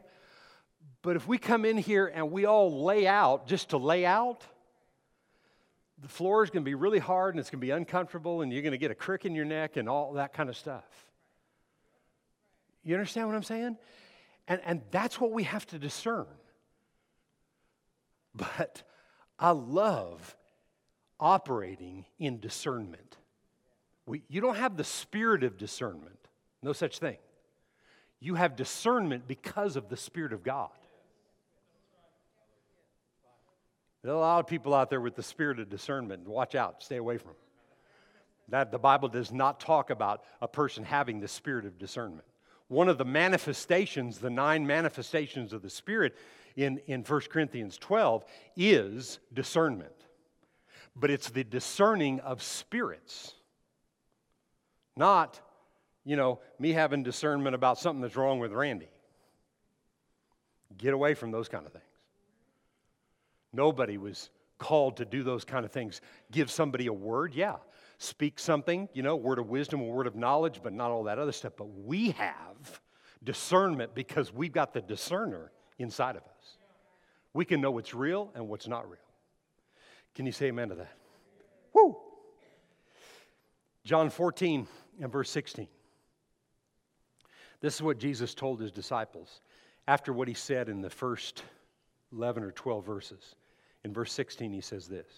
[1.00, 4.44] But if we come in here and we all lay out just to lay out,
[6.02, 8.52] the floor is going to be really hard and it's going to be uncomfortable and
[8.52, 10.84] you're going to get a crick in your neck and all that kind of stuff.
[12.82, 13.76] You understand what I'm saying?
[14.48, 16.26] And, and that's what we have to discern.
[18.34, 18.82] But
[19.38, 20.36] I love
[21.18, 23.16] operating in discernment.
[24.06, 26.18] We, you don't have the spirit of discernment,
[26.62, 27.18] no such thing.
[28.20, 30.70] You have discernment because of the Spirit of God.
[34.02, 36.26] There are a lot of people out there with the spirit of discernment.
[36.26, 37.36] Watch out, stay away from them.
[38.48, 42.24] That the Bible does not talk about a person having the spirit of discernment.
[42.70, 46.16] One of the manifestations, the nine manifestations of the Spirit,
[46.54, 48.24] in, in 1 Corinthians 12
[48.56, 49.92] is discernment.
[50.94, 53.34] But it's the discerning of spirits,
[54.96, 55.40] not,
[56.04, 58.88] you know, me having discernment about something that's wrong with Randy.
[60.78, 61.84] Get away from those kind of things.
[63.52, 66.00] Nobody was called to do those kind of things.
[66.30, 67.56] Give somebody a word, yeah.
[67.98, 71.18] Speak something, you know, word of wisdom, a word of knowledge, but not all that
[71.18, 71.54] other stuff.
[71.56, 72.80] But we have
[73.24, 76.56] discernment because we've got the discerner inside of us.
[77.32, 78.98] We can know what's real and what's not real.
[80.14, 80.92] Can you say amen to that?
[81.72, 81.96] Woo!
[83.84, 84.66] John 14
[85.00, 85.68] and verse 16.
[87.60, 89.40] This is what Jesus told his disciples
[89.86, 91.42] after what he said in the first
[92.12, 93.34] 11 or 12 verses.
[93.84, 95.08] In verse 16, he says this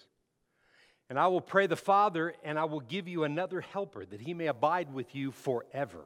[1.09, 4.33] And I will pray the Father, and I will give you another helper, that he
[4.33, 6.05] may abide with you forever.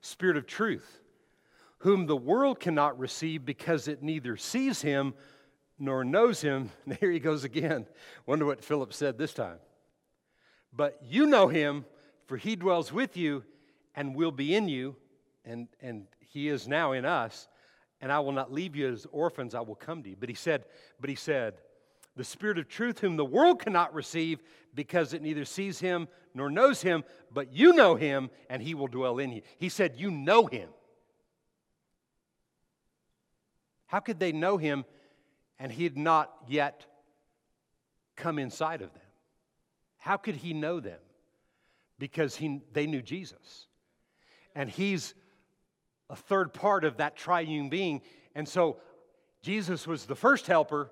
[0.00, 1.00] Spirit of truth
[1.80, 5.14] whom the world cannot receive because it neither sees him
[5.78, 6.70] nor knows him.
[6.86, 7.86] And here he goes again.
[8.26, 9.58] Wonder what Philip said this time.
[10.72, 11.84] But you know him,
[12.26, 13.44] for he dwells with you
[13.94, 14.94] and will be in you,
[15.44, 17.48] and, and he is now in us.
[18.00, 20.16] And I will not leave you as orphans, I will come to you.
[20.18, 20.64] But he said,
[21.00, 21.54] but he said,
[22.16, 24.42] the Spirit of truth, whom the world cannot receive
[24.74, 28.86] because it neither sees him nor knows him, but you know him, and he will
[28.86, 29.42] dwell in you.
[29.58, 30.68] He said, You know him.
[33.86, 34.84] How could they know him
[35.58, 36.86] and he had not yet
[38.14, 39.02] come inside of them?
[39.98, 41.00] How could he know them?
[41.98, 43.66] Because he, they knew Jesus.
[44.54, 45.14] And he's
[46.10, 48.02] a third part of that triune being.
[48.34, 48.76] And so
[49.42, 50.90] Jesus was the first helper.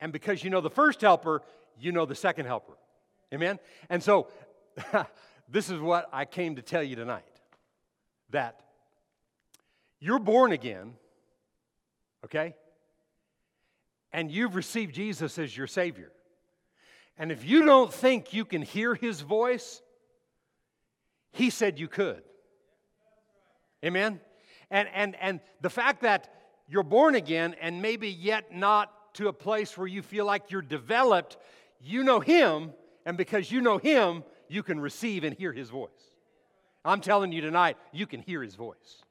[0.00, 1.42] And because you know the first helper,
[1.78, 2.78] you know the second helper.
[3.34, 3.58] Amen?
[3.90, 4.28] And so
[5.48, 7.24] this is what I came to tell you tonight
[8.30, 8.60] that
[10.00, 10.94] you're born again
[12.24, 12.54] okay?
[14.12, 16.12] And you've received Jesus as your Savior.
[17.18, 19.82] And if you don't think you can hear His voice,
[21.32, 22.22] He said you could.
[23.84, 24.20] Amen?
[24.72, 26.34] And, and, and the fact that
[26.66, 30.62] you're born again and maybe yet not to a place where you feel like you're
[30.62, 31.36] developed,
[31.80, 32.72] you know Him,
[33.04, 35.90] and because you know Him, you can receive and hear His voice.
[36.86, 39.02] I'm telling you tonight, you can hear His voice.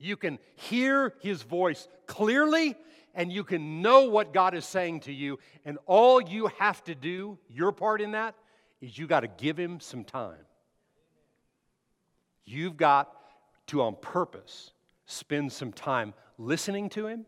[0.00, 2.74] You can hear His voice clearly,
[3.14, 5.38] and you can know what God is saying to you.
[5.64, 8.34] And all you have to do, your part in that,
[8.80, 10.44] is you got to give Him some time.
[12.44, 13.14] You've got
[13.70, 14.72] to, on purpose,
[15.06, 17.26] spend some time listening to Him,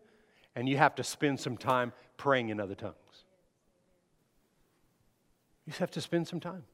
[0.54, 2.94] and you have to spend some time praying in other tongues.
[5.66, 6.64] You just have to spend some time.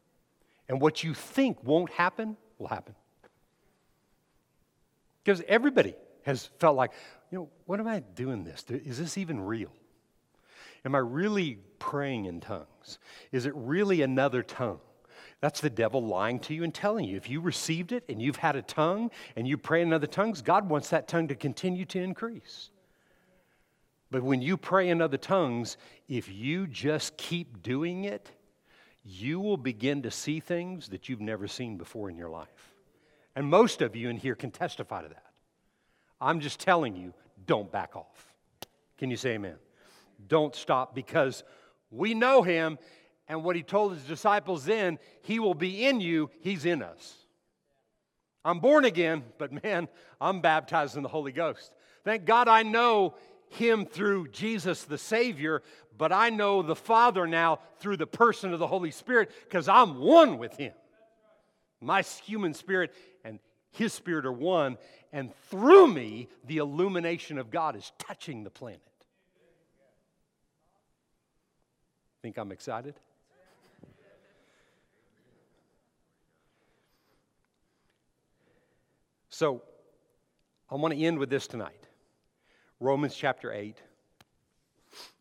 [0.69, 2.95] And what you think won't happen will happen.
[5.23, 5.95] Because everybody
[6.25, 6.93] has felt like,
[7.31, 8.65] you know, what am I doing this?
[8.69, 9.73] Is this even real?
[10.85, 12.99] Am I really praying in tongues?
[13.33, 14.81] Is it really another tongue?
[15.41, 17.17] That's the devil lying to you and telling you.
[17.17, 20.43] If you received it and you've had a tongue and you pray in other tongues,
[20.43, 22.71] God wants that tongue to continue to increase.
[24.11, 25.77] But when you pray in other tongues,
[26.09, 28.31] if you just keep doing it,
[29.05, 32.75] you will begin to see things that you've never seen before in your life.
[33.37, 35.25] And most of you in here can testify to that.
[36.21, 37.15] I'm just telling you,
[37.47, 38.35] don't back off.
[38.97, 39.55] Can you say amen?
[40.27, 41.45] Don't stop because
[41.91, 42.79] we know him
[43.29, 47.15] and what he told his disciples then, he will be in you, he's in us.
[48.45, 49.89] I'm born again, but man,
[50.21, 51.73] I'm baptized in the Holy Ghost.
[52.05, 53.15] Thank God I know
[53.51, 55.63] him through Jesus the Savior,
[55.97, 59.99] but I know the Father now through the person of the Holy Spirit because I'm
[59.99, 60.73] one with him.
[61.81, 63.39] My human spirit and
[63.71, 64.79] his spirit are one,
[65.13, 68.81] and through me, the illumination of God is touching the planet.
[72.23, 72.95] Think I'm excited?
[79.39, 79.63] So,
[80.69, 81.87] I want to end with this tonight.
[82.81, 83.77] Romans chapter 8.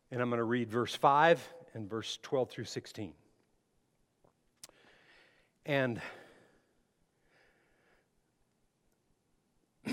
[0.10, 1.40] And I'm going to read verse 5
[1.76, 3.14] and verse 12 through 16.
[5.68, 6.02] And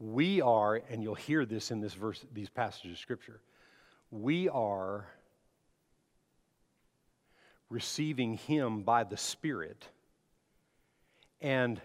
[0.00, 3.40] we are, and you'll hear this in this verse, these passages of scripture,
[4.10, 5.06] we are
[7.68, 9.86] receiving him by the Spirit.
[11.40, 11.80] And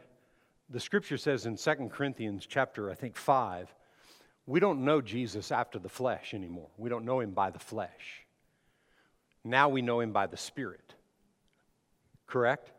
[0.69, 3.73] the scripture says in 2 Corinthians chapter, I think 5,
[4.47, 6.69] we don't know Jesus after the flesh anymore.
[6.77, 8.25] We don't know him by the flesh.
[9.43, 10.93] Now we know him by the Spirit.
[12.27, 12.71] Correct?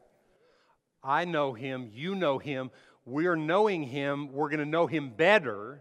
[1.05, 2.71] I know him, you know him
[3.07, 5.81] we're knowing Him, we're going to know Him better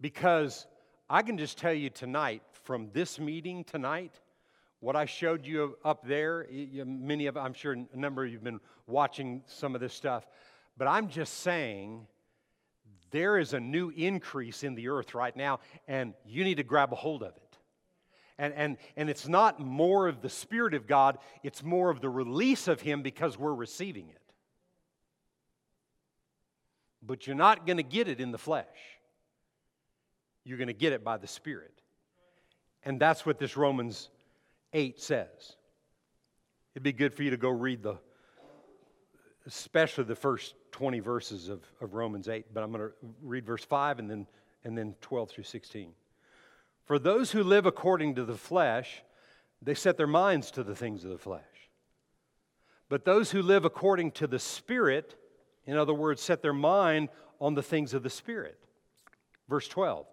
[0.00, 0.66] because
[1.10, 4.14] I can just tell you tonight, from this meeting tonight,
[4.78, 6.46] what I showed you up there,
[6.86, 10.24] many of, I'm sure a number of you have been watching some of this stuff,
[10.76, 12.06] but I'm just saying
[13.10, 16.92] there is a new increase in the earth right now, and you need to grab
[16.92, 17.58] a hold of it.
[18.38, 22.08] And, and, and it's not more of the Spirit of God, it's more of the
[22.08, 24.27] release of Him because we're receiving it
[27.02, 28.66] but you're not going to get it in the flesh.
[30.44, 31.82] You're going to get it by the Spirit.
[32.84, 34.08] And that's what this Romans
[34.72, 35.56] 8 says.
[36.74, 37.98] It'd be good for you to go read the,
[39.46, 42.92] especially the first 20 verses of, of Romans 8, but I'm going to
[43.22, 44.26] read verse 5 and then,
[44.64, 45.92] and then 12 through 16.
[46.84, 49.02] For those who live according to the flesh,
[49.60, 51.42] they set their minds to the things of the flesh.
[52.88, 55.14] But those who live according to the Spirit,
[55.68, 57.10] in other words, set their mind
[57.40, 58.58] on the things of the Spirit.
[59.48, 60.06] Verse 12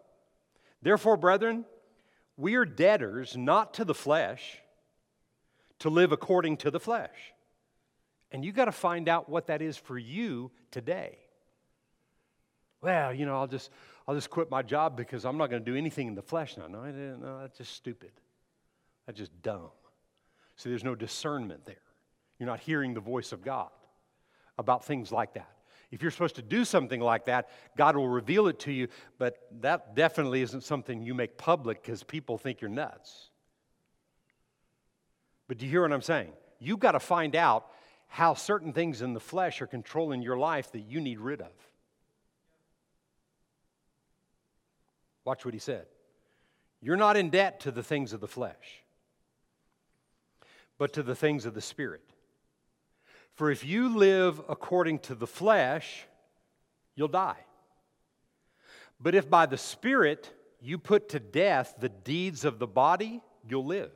[0.82, 1.66] Therefore, brethren,
[2.38, 4.60] we are debtors not to the flesh
[5.80, 7.34] to live according to the flesh.
[8.32, 11.18] And you got to find out what that is for you today.
[12.82, 13.72] Well, you know, I'll just
[14.08, 16.58] I'll just quit my job because I'm not going to do anything in the flesh
[16.58, 16.68] now.
[16.68, 18.12] No, no, that's just stupid.
[19.06, 19.72] That's just dumb.
[20.58, 21.78] See, there's no discernment there.
[22.40, 23.70] You're not hearing the voice of God
[24.58, 25.50] about things like that.
[25.92, 28.88] If you're supposed to do something like that, God will reveal it to you,
[29.18, 33.30] but that definitely isn't something you make public because people think you're nuts.
[35.48, 36.32] But do you hear what I'm saying?
[36.60, 37.68] You've got to find out
[38.08, 41.52] how certain things in the flesh are controlling your life that you need rid of.
[45.24, 45.86] Watch what he said.
[46.82, 48.84] You're not in debt to the things of the flesh,
[50.78, 52.04] but to the things of the Spirit.
[53.36, 56.06] For if you live according to the flesh,
[56.96, 57.38] you'll die.
[59.00, 60.32] But if by the Spirit
[60.62, 63.92] you put to death the deeds of the body, you'll live.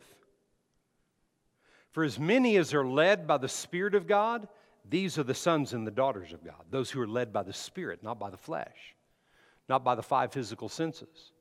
[1.91, 4.47] For as many as are led by the Spirit of God,
[4.87, 6.65] these are the sons and the daughters of God.
[6.69, 8.95] Those who are led by the Spirit, not by the flesh,
[9.67, 11.31] not by the five physical senses.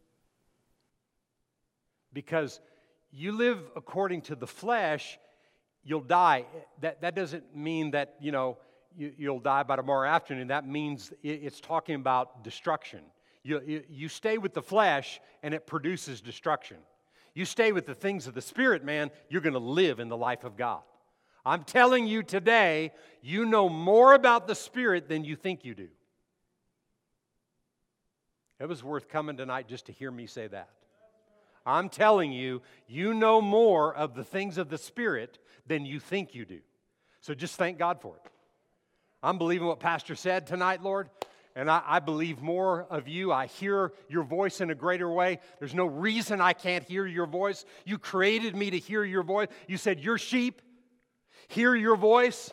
[2.13, 2.61] Because
[3.11, 5.19] you live according to the flesh,
[5.89, 6.45] you'll die.
[6.82, 8.59] That, that doesn't mean that, you know,
[8.97, 10.49] you, will die by tomorrow afternoon.
[10.49, 13.01] That means it's talking about destruction.
[13.43, 16.76] You, you, you stay with the flesh, and it produces destruction.
[17.34, 20.16] You stay with the things of the Spirit, man, you're going to live in the
[20.16, 20.82] life of God.
[21.47, 25.89] I'm telling you today, you know more about the Spirit than you think you do.
[28.61, 30.68] It was worth coming tonight just to hear me say that.
[31.67, 36.35] I'm telling you, you know more of the things of the Spirit than you think
[36.35, 36.61] you do.
[37.21, 38.31] So just thank God for it.
[39.23, 41.11] I'm believing what Pastor said tonight, Lord,
[41.57, 43.33] and I, I, believe more of you.
[43.33, 45.41] I hear your voice in a greater way.
[45.59, 47.65] There's no reason I can't hear your voice.
[47.85, 49.49] You created me to hear your voice.
[49.67, 50.63] You said, Your sheep
[51.49, 52.53] hear your voice,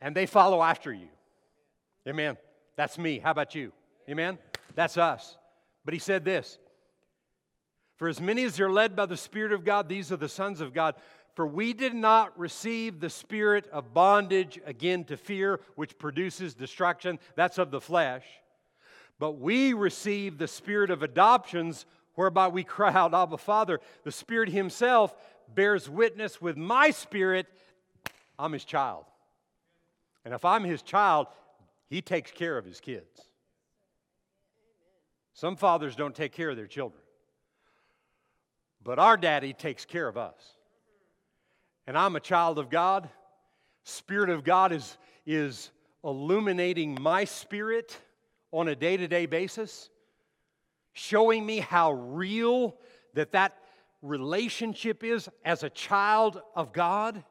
[0.00, 1.08] and they follow after you.
[2.06, 2.36] Amen.
[2.76, 3.18] That's me.
[3.18, 3.72] How about you?
[4.08, 4.38] Amen.
[4.74, 5.36] That's us.
[5.84, 6.58] But he said this
[8.00, 10.62] For as many as are led by the Spirit of God, these are the sons
[10.62, 10.94] of God.
[11.34, 17.18] For we did not receive the spirit of bondage again to fear, which produces destruction.
[17.34, 18.24] That's of the flesh.
[19.18, 21.84] But we received the spirit of adoptions,
[22.14, 23.80] whereby we cry out, Abba, Father.
[24.04, 25.14] The Spirit Himself
[25.54, 27.48] bears witness with my spirit,
[28.38, 29.04] I'm His child.
[30.24, 31.26] And if I'm His child,
[31.90, 33.20] He takes care of His kids.
[35.34, 36.99] Some fathers don't take care of their children,
[38.82, 40.56] but our daddy takes care of us
[41.86, 43.08] and I'm a child of God,
[43.82, 45.70] Spirit of God is, is
[46.04, 47.98] illuminating my spirit
[48.52, 49.90] on a day to day basis,
[50.92, 52.76] showing me how real
[53.14, 53.56] that that
[54.02, 57.24] relationship is as a child of God,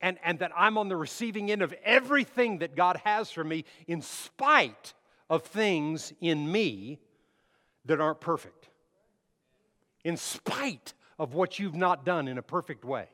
[0.00, 3.64] and, and that I'm on the receiving end of everything that God has for me
[3.86, 4.94] in spite
[5.30, 6.98] of things in me
[7.86, 8.67] that aren't perfect.
[10.08, 13.08] In spite of what you've not done in a perfect way.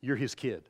[0.00, 0.64] You're his kid.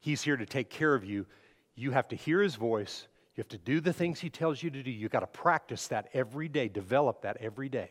[0.00, 1.26] He's here to take care of you.
[1.74, 3.06] You have to hear his voice.
[3.36, 4.90] You have to do the things he tells you to do.
[4.90, 7.90] You've got to practice that every day, develop that every day.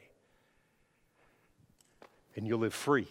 [2.36, 3.08] And you'll live free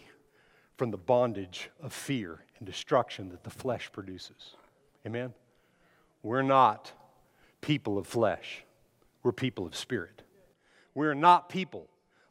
[0.75, 4.57] from the bondage of fear and destruction that the flesh produces.
[5.05, 5.33] Amen?
[6.23, 6.91] We're not
[7.61, 8.65] people of flesh,
[9.23, 10.23] we're people of spirit.
[10.93, 11.87] We're not people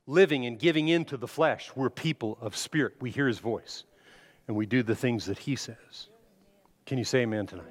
[0.07, 2.94] living and giving into the flesh, we're people of spirit.
[3.00, 3.84] We hear his voice
[4.48, 6.09] and we do the things that He says.
[6.84, 7.64] Can you say amen tonight?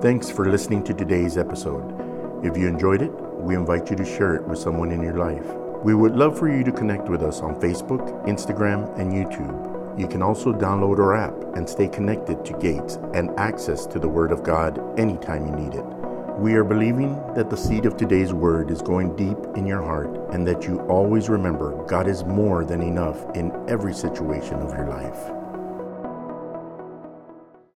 [0.00, 1.92] Thanks for listening to today's episode.
[2.44, 5.46] If you enjoyed it, we invite you to share it with someone in your life.
[5.82, 9.98] We would love for you to connect with us on Facebook, Instagram, and YouTube.
[9.98, 14.08] You can also download our app and stay connected to Gates and access to the
[14.08, 16.03] Word of God anytime you need it.
[16.36, 20.10] We are believing that the seed of today's word is going deep in your heart
[20.32, 24.88] and that you always remember God is more than enough in every situation of your
[24.88, 25.43] life.